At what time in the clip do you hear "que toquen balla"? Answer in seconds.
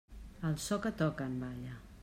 0.85-1.79